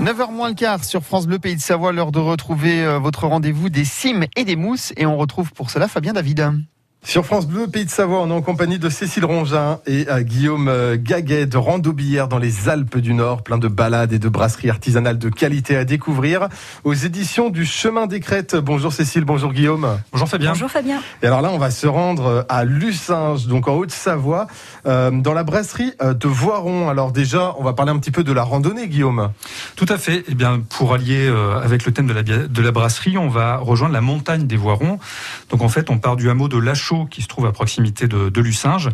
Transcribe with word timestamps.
9h 0.00 0.30
moins 0.30 0.48
le 0.48 0.54
quart 0.54 0.84
sur 0.84 1.02
France 1.02 1.26
Bleu 1.26 1.40
Pays 1.40 1.56
de 1.56 1.60
Savoie, 1.60 1.90
l'heure 1.90 2.12
de 2.12 2.20
retrouver 2.20 2.84
euh, 2.84 3.00
votre 3.00 3.26
rendez-vous 3.26 3.68
des 3.68 3.84
cimes 3.84 4.26
et 4.36 4.44
des 4.44 4.54
mousses. 4.54 4.92
Et 4.96 5.06
on 5.06 5.16
retrouve 5.16 5.52
pour 5.52 5.70
cela 5.70 5.88
Fabien 5.88 6.12
David. 6.12 6.52
Sur 7.04 7.24
France 7.24 7.46
Bleu, 7.46 7.68
Pays 7.68 7.86
de 7.86 7.90
Savoie, 7.90 8.20
on 8.20 8.28
est 8.28 8.34
en 8.34 8.42
compagnie 8.42 8.78
de 8.78 8.90
Cécile 8.90 9.24
Rongin 9.24 9.78
et 9.86 10.06
à 10.08 10.22
Guillaume 10.22 10.68
euh, 10.68 10.96
Gaguet 11.00 11.46
de 11.46 11.56
Randaubière 11.56 12.28
dans 12.28 12.38
les 12.38 12.68
Alpes 12.68 12.98
du 12.98 13.14
Nord, 13.14 13.42
plein 13.42 13.56
de 13.56 13.68
balades 13.68 14.12
et 14.12 14.18
de 14.18 14.28
brasseries 14.28 14.68
artisanales 14.68 15.16
de 15.16 15.30
qualité 15.30 15.76
à 15.76 15.86
découvrir 15.86 16.48
aux 16.84 16.92
éditions 16.92 17.48
du 17.48 17.64
Chemin 17.64 18.06
des 18.08 18.20
Crêtes. 18.20 18.56
Bonjour 18.56 18.92
Cécile, 18.92 19.24
bonjour 19.24 19.54
Guillaume. 19.54 20.00
Bonjour 20.12 20.28
Fabien. 20.28 20.50
Bonjour 20.50 20.70
Fabien. 20.70 21.00
Et 21.22 21.26
alors 21.26 21.40
là, 21.40 21.50
on 21.50 21.56
va 21.56 21.70
se 21.70 21.86
rendre 21.86 22.44
à 22.50 22.64
Lucinge, 22.64 23.46
donc 23.46 23.68
en 23.68 23.74
Haute-Savoie, 23.76 24.46
euh, 24.84 25.10
dans 25.10 25.32
la 25.32 25.44
brasserie 25.44 25.94
euh, 26.02 26.12
de 26.12 26.28
Voiron. 26.28 26.90
Alors 26.90 27.12
déjà, 27.12 27.54
on 27.58 27.64
va 27.64 27.72
parler 27.72 27.92
un 27.92 27.98
petit 27.98 28.10
peu 28.10 28.24
de 28.24 28.32
la 28.32 28.42
randonnée, 28.42 28.86
Guillaume. 28.86 29.30
Tout 29.76 29.86
à 29.88 29.96
fait. 29.96 30.24
Eh 30.28 30.34
bien, 30.34 30.60
pour 30.68 30.92
allier 30.92 31.32
avec 31.62 31.86
le 31.86 31.92
thème 31.92 32.08
de 32.08 32.12
la, 32.12 32.22
de 32.22 32.62
la 32.62 32.70
brasserie, 32.70 33.16
on 33.16 33.28
va 33.28 33.56
rejoindre 33.56 33.94
la 33.94 34.02
montagne 34.02 34.46
des 34.46 34.56
Voirons. 34.56 34.98
Donc 35.48 35.62
en 35.62 35.68
fait, 35.68 35.88
on 35.88 35.98
part 35.98 36.16
du 36.16 36.28
hameau 36.28 36.48
de 36.48 36.58
Qui 37.10 37.20
se 37.20 37.28
trouve 37.28 37.44
à 37.44 37.52
proximité 37.52 38.08
de, 38.08 38.30
de 38.30 38.40
Lucinge. 38.40 38.88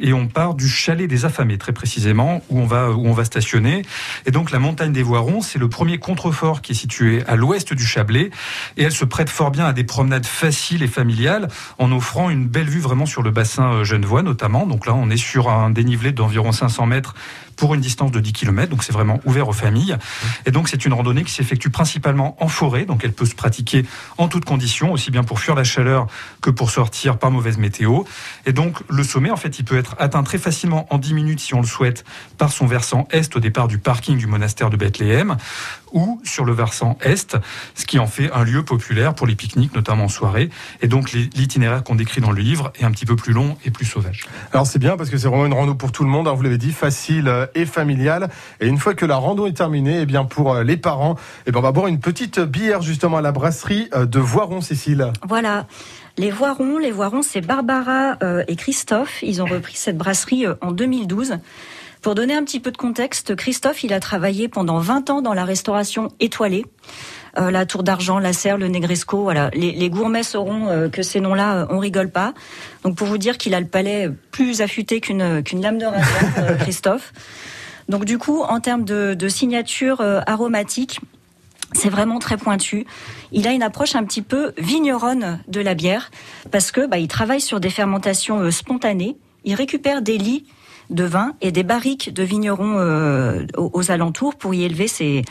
Et 0.00 0.12
on 0.12 0.26
part 0.26 0.54
du 0.54 0.68
chalet 0.68 1.08
des 1.08 1.24
affamés 1.24 1.56
très 1.56 1.72
précisément 1.72 2.42
où 2.50 2.60
on 2.60 2.66
va 2.66 2.90
où 2.90 3.06
on 3.06 3.12
va 3.12 3.24
stationner. 3.24 3.82
Et 4.26 4.30
donc 4.30 4.50
la 4.50 4.58
montagne 4.58 4.92
des 4.92 5.02
Voirons 5.02 5.40
c'est 5.40 5.58
le 5.58 5.68
premier 5.68 5.98
contrefort 5.98 6.60
qui 6.60 6.72
est 6.72 6.74
situé 6.74 7.24
à 7.26 7.36
l'ouest 7.36 7.72
du 7.72 7.86
Chablais. 7.86 8.30
Et 8.76 8.82
elle 8.82 8.92
se 8.92 9.06
prête 9.06 9.30
fort 9.30 9.50
bien 9.50 9.64
à 9.64 9.72
des 9.72 9.84
promenades 9.84 10.26
faciles 10.26 10.82
et 10.82 10.88
familiales 10.88 11.48
en 11.78 11.90
offrant 11.90 12.28
une 12.28 12.46
belle 12.46 12.68
vue 12.68 12.80
vraiment 12.80 13.06
sur 13.06 13.22
le 13.22 13.30
bassin 13.30 13.72
euh, 13.72 13.84
Genevois 13.84 14.22
notamment. 14.22 14.66
Donc 14.66 14.86
là 14.86 14.94
on 14.94 15.08
est 15.08 15.16
sur 15.16 15.48
un 15.48 15.70
dénivelé 15.70 16.12
d'environ 16.12 16.52
500 16.52 16.84
mètres 16.84 17.14
pour 17.58 17.74
une 17.74 17.80
distance 17.80 18.12
de 18.12 18.20
10 18.20 18.32
km, 18.32 18.70
donc 18.70 18.84
c'est 18.84 18.92
vraiment 18.92 19.20
ouvert 19.26 19.48
aux 19.48 19.52
familles. 19.52 19.96
Et 20.46 20.50
donc 20.50 20.68
c'est 20.68 20.84
une 20.84 20.92
randonnée 20.92 21.24
qui 21.24 21.32
s'effectue 21.32 21.70
principalement 21.70 22.36
en 22.42 22.48
forêt, 22.48 22.84
donc 22.84 23.04
elle 23.04 23.12
peut 23.12 23.26
se 23.26 23.34
pratiquer 23.34 23.84
en 24.16 24.28
toutes 24.28 24.44
conditions, 24.44 24.92
aussi 24.92 25.10
bien 25.10 25.24
pour 25.24 25.40
fuir 25.40 25.56
la 25.56 25.64
chaleur 25.64 26.06
que 26.40 26.50
pour 26.50 26.70
sortir 26.70 27.18
par 27.18 27.30
mauvaise 27.38 27.58
météo. 27.58 28.02
Et 28.46 28.52
donc 28.52 28.78
le 28.88 29.02
sommet, 29.04 29.30
en 29.30 29.36
fait, 29.36 29.58
il 29.58 29.64
peut 29.64 29.78
être 29.78 29.94
atteint 29.98 30.22
très 30.22 30.38
facilement 30.38 30.86
en 30.90 30.98
10 30.98 31.14
minutes 31.14 31.40
si 31.40 31.54
on 31.54 31.60
le 31.60 31.66
souhaite 31.66 32.04
par 32.36 32.52
son 32.52 32.66
versant 32.66 33.06
est 33.10 33.34
au 33.36 33.40
départ 33.40 33.68
du 33.68 33.78
parking 33.78 34.18
du 34.18 34.26
monastère 34.26 34.70
de 34.70 34.76
Bethléem 34.76 35.36
ou 35.92 36.20
sur 36.24 36.44
le 36.44 36.52
versant 36.52 36.98
est, 37.00 37.36
ce 37.74 37.86
qui 37.86 37.98
en 37.98 38.06
fait 38.06 38.30
un 38.32 38.44
lieu 38.44 38.62
populaire 38.62 39.14
pour 39.14 39.26
les 39.26 39.34
pique-niques, 39.34 39.74
notamment 39.74 40.04
en 40.04 40.08
soirée. 40.08 40.50
Et 40.82 40.88
donc 40.88 41.12
l'itinéraire 41.12 41.82
qu'on 41.82 41.94
décrit 41.94 42.20
dans 42.20 42.32
le 42.32 42.42
livre 42.42 42.72
est 42.78 42.84
un 42.84 42.90
petit 42.90 43.06
peu 43.06 43.16
plus 43.16 43.32
long 43.32 43.56
et 43.64 43.70
plus 43.70 43.86
sauvage. 43.86 44.26
Alors 44.52 44.66
c'est 44.66 44.78
bien 44.78 44.96
parce 44.96 45.10
que 45.10 45.16
c'est 45.16 45.28
vraiment 45.28 45.46
une 45.46 45.54
rando 45.54 45.74
pour 45.74 45.92
tout 45.92 46.04
le 46.04 46.10
monde, 46.10 46.28
hein, 46.28 46.34
vous 46.34 46.42
l'avez 46.42 46.58
dit, 46.58 46.72
facile 46.72 47.48
et 47.54 47.66
familiale. 47.66 48.28
Et 48.60 48.66
une 48.66 48.78
fois 48.78 48.94
que 48.94 49.06
la 49.06 49.16
rando 49.16 49.46
est 49.46 49.52
terminée, 49.52 50.00
eh 50.02 50.06
bien 50.06 50.24
pour 50.24 50.54
euh, 50.54 50.64
les 50.64 50.76
parents, 50.76 51.16
eh 51.46 51.52
bien 51.52 51.60
on 51.60 51.62
va 51.62 51.72
boire 51.72 51.86
une 51.86 52.00
petite 52.00 52.40
bière 52.40 52.82
justement 52.82 53.18
à 53.18 53.22
la 53.22 53.32
brasserie 53.32 53.88
euh, 53.94 54.06
de 54.06 54.18
Voiron, 54.18 54.60
Cécile. 54.60 55.12
Voilà. 55.26 55.66
Les 56.18 56.30
Voirons, 56.30 56.78
les 56.78 56.90
Voirons, 56.90 57.22
c'est 57.22 57.40
Barbara 57.40 58.18
et 58.48 58.56
Christophe. 58.56 59.22
Ils 59.22 59.40
ont 59.40 59.46
repris 59.46 59.76
cette 59.76 59.96
brasserie 59.96 60.46
en 60.60 60.72
2012. 60.72 61.38
Pour 62.02 62.14
donner 62.14 62.34
un 62.34 62.44
petit 62.44 62.60
peu 62.60 62.70
de 62.70 62.76
contexte, 62.76 63.34
Christophe, 63.34 63.82
il 63.82 63.92
a 63.92 64.00
travaillé 64.00 64.48
pendant 64.48 64.78
20 64.78 65.10
ans 65.10 65.22
dans 65.22 65.34
la 65.34 65.44
restauration 65.44 66.08
étoilée. 66.20 66.64
Euh, 67.38 67.50
la 67.50 67.66
Tour 67.66 67.82
d'Argent, 67.82 68.18
la 68.18 68.32
Serre, 68.32 68.56
le 68.56 68.68
Negresco, 68.68 69.22
voilà. 69.22 69.50
Les, 69.52 69.90
gourmets 69.90 70.22
sauront 70.22 70.68
euh, 70.68 70.88
que 70.88 71.02
ces 71.02 71.20
noms-là, 71.20 71.56
euh, 71.56 71.66
on 71.70 71.78
rigole 71.78 72.10
pas. 72.10 72.34
Donc 72.84 72.96
pour 72.96 73.06
vous 73.06 73.18
dire 73.18 73.36
qu'il 73.36 73.54
a 73.54 73.60
le 73.60 73.66
palais 73.66 74.10
plus 74.30 74.60
affûté 74.60 75.00
qu'une 75.00 75.42
lame 75.60 75.78
de 75.78 75.86
rasoir, 75.86 76.58
Christophe. 76.60 77.12
Donc 77.88 78.04
du 78.04 78.18
coup, 78.18 78.42
en 78.42 78.60
termes 78.60 78.84
de 78.84 79.28
signature 79.28 80.02
aromatique, 80.26 81.00
c'est 81.78 81.90
vraiment 81.90 82.18
très 82.18 82.36
pointu. 82.36 82.86
Il 83.32 83.46
a 83.46 83.52
une 83.52 83.62
approche 83.62 83.94
un 83.94 84.04
petit 84.04 84.22
peu 84.22 84.52
vigneronne 84.58 85.40
de 85.48 85.60
la 85.60 85.74
bière 85.74 86.10
parce 86.50 86.72
que 86.72 86.86
bah, 86.86 86.98
il 86.98 87.08
travaille 87.08 87.40
sur 87.40 87.60
des 87.60 87.70
fermentations 87.70 88.50
spontanées. 88.50 89.16
Il 89.44 89.54
récupère 89.54 90.02
des 90.02 90.18
lits 90.18 90.44
de 90.90 91.04
vin 91.04 91.32
et 91.40 91.52
des 91.52 91.62
barriques 91.62 92.12
de 92.12 92.22
vignerons 92.22 92.76
euh, 92.78 93.46
aux, 93.56 93.90
alentours 93.90 94.34
pour 94.36 94.54
y 94.54 94.64
élever 94.64 94.88
ces, 94.88 95.22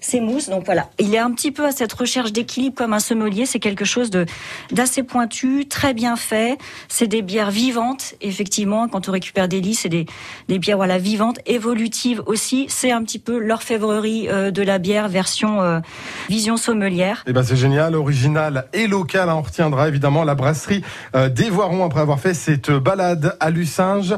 ces 0.00 0.20
mousses. 0.20 0.48
Donc 0.48 0.64
voilà, 0.64 0.90
il 0.98 1.14
est 1.14 1.18
un 1.18 1.32
petit 1.32 1.50
peu 1.50 1.64
à 1.64 1.72
cette 1.72 1.92
recherche 1.92 2.32
d'équilibre 2.32 2.76
comme 2.76 2.92
un 2.92 3.00
sommelier. 3.00 3.46
C'est 3.46 3.58
quelque 3.58 3.84
chose 3.84 4.10
de 4.10 4.26
d'assez 4.72 5.02
pointu, 5.02 5.66
très 5.68 5.94
bien 5.94 6.16
fait. 6.16 6.58
C'est 6.88 7.06
des 7.06 7.22
bières 7.22 7.50
vivantes, 7.50 8.14
effectivement. 8.20 8.88
Quand 8.88 9.08
on 9.08 9.12
récupère 9.12 9.48
des 9.48 9.60
lits, 9.60 9.74
c'est 9.74 9.88
des, 9.88 10.06
des 10.48 10.58
bières 10.58 10.76
voilà 10.76 10.98
vivantes, 10.98 11.38
évolutives 11.46 12.22
aussi. 12.26 12.66
C'est 12.68 12.92
un 12.92 13.02
petit 13.02 13.18
peu 13.18 13.38
l'orfèvrerie 13.38 14.28
euh, 14.28 14.50
de 14.50 14.62
la 14.62 14.78
bière 14.78 15.08
version 15.08 15.62
euh, 15.62 15.80
vision 16.28 16.56
sommelière. 16.56 17.22
Et 17.26 17.30
eh 17.30 17.32
ben 17.32 17.42
c'est 17.42 17.56
génial, 17.56 17.94
original 17.94 18.66
et 18.72 18.86
local. 18.86 19.28
Hein. 19.28 19.36
On 19.36 19.42
retiendra 19.42 19.88
évidemment 19.88 20.24
la 20.24 20.34
brasserie 20.34 20.82
des 21.14 21.50
Voirons 21.50 21.84
après 21.84 22.00
avoir 22.00 22.18
fait 22.18 22.34
cette 22.34 22.70
balade 22.70 23.36
à 23.38 23.50
Lucinge. 23.50 24.16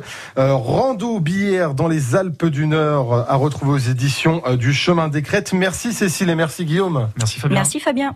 Rando 0.86 1.18
bière 1.18 1.74
dans 1.74 1.88
les 1.88 2.14
Alpes 2.14 2.46
du 2.46 2.68
Nord 2.68 3.12
à 3.12 3.34
retrouver 3.34 3.72
aux 3.72 3.90
éditions 3.90 4.40
du 4.56 4.72
Chemin 4.72 5.08
des 5.08 5.20
Crêtes. 5.20 5.52
Merci 5.52 5.92
Cécile 5.92 6.30
et 6.30 6.36
merci 6.36 6.64
Guillaume. 6.64 7.08
Merci 7.16 7.40
Fabien. 7.40 7.56
Merci 7.56 7.80
Fabien. 7.80 8.14